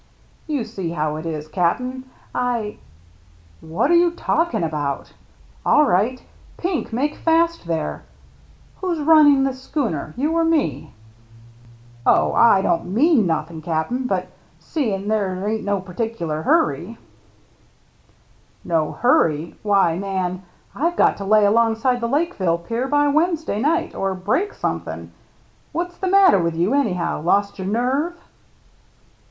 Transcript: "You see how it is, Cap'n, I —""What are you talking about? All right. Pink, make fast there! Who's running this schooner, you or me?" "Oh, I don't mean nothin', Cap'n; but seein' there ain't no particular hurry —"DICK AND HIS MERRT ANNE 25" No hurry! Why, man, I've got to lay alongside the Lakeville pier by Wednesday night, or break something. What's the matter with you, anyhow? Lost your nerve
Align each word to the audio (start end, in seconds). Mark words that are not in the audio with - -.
"You 0.47 0.63
see 0.63 0.89
how 0.89 1.17
it 1.17 1.27
is, 1.27 1.47
Cap'n, 1.47 2.05
I 2.33 2.79
—""What 3.61 3.91
are 3.91 3.95
you 3.95 4.09
talking 4.09 4.63
about? 4.63 5.13
All 5.63 5.85
right. 5.85 6.23
Pink, 6.57 6.91
make 6.91 7.13
fast 7.17 7.67
there! 7.67 8.01
Who's 8.77 8.97
running 8.99 9.43
this 9.43 9.61
schooner, 9.61 10.15
you 10.17 10.35
or 10.35 10.43
me?" 10.43 10.91
"Oh, 12.17 12.33
I 12.33 12.63
don't 12.63 12.87
mean 12.91 13.27
nothin', 13.27 13.61
Cap'n; 13.61 14.07
but 14.07 14.29
seein' 14.59 15.07
there 15.07 15.47
ain't 15.47 15.63
no 15.63 15.79
particular 15.79 16.41
hurry 16.41 16.77
—"DICK 16.83 16.97
AND 18.63 18.63
HIS 18.63 18.65
MERRT 18.65 18.73
ANNE 18.79 18.81
25" 18.81 18.83
No 18.87 18.91
hurry! 18.93 19.55
Why, 19.61 19.99
man, 19.99 20.41
I've 20.73 20.95
got 20.95 21.15
to 21.17 21.25
lay 21.25 21.45
alongside 21.45 22.01
the 22.01 22.07
Lakeville 22.09 22.57
pier 22.57 22.87
by 22.87 23.07
Wednesday 23.07 23.61
night, 23.61 23.93
or 23.93 24.15
break 24.15 24.55
something. 24.55 25.11
What's 25.73 25.99
the 25.99 26.09
matter 26.09 26.39
with 26.39 26.55
you, 26.55 26.73
anyhow? 26.73 27.21
Lost 27.21 27.59
your 27.59 27.67
nerve 27.67 28.17